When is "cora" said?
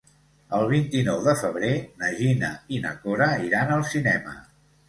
3.05-3.31